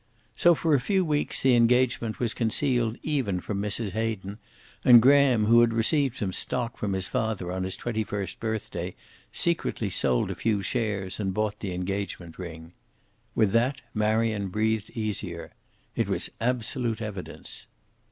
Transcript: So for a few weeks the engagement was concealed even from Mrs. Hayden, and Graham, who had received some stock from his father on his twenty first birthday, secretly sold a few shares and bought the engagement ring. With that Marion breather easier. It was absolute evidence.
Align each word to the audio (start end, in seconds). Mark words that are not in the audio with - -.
So 0.35 0.55
for 0.55 0.73
a 0.73 0.79
few 0.79 1.05
weeks 1.05 1.43
the 1.43 1.55
engagement 1.55 2.19
was 2.19 2.33
concealed 2.33 2.97
even 3.03 3.39
from 3.39 3.61
Mrs. 3.61 3.91
Hayden, 3.91 4.39
and 4.83 4.99
Graham, 4.99 5.45
who 5.45 5.61
had 5.61 5.73
received 5.75 6.17
some 6.17 6.33
stock 6.33 6.75
from 6.75 6.93
his 6.93 7.07
father 7.07 7.51
on 7.51 7.61
his 7.61 7.75
twenty 7.75 8.03
first 8.03 8.39
birthday, 8.39 8.95
secretly 9.31 9.91
sold 9.91 10.31
a 10.31 10.33
few 10.35 10.63
shares 10.63 11.19
and 11.19 11.35
bought 11.35 11.59
the 11.59 11.71
engagement 11.75 12.39
ring. 12.39 12.73
With 13.35 13.51
that 13.51 13.81
Marion 13.93 14.47
breather 14.47 14.91
easier. 14.95 15.51
It 15.95 16.09
was 16.09 16.31
absolute 16.41 16.99
evidence. 16.99 17.67